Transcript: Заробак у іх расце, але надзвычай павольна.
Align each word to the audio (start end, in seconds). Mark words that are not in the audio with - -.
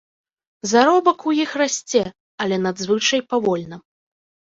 Заробак 0.69 1.19
у 1.31 1.33
іх 1.43 1.51
расце, 1.61 2.01
але 2.45 2.57
надзвычай 2.65 3.21
павольна. 3.35 3.77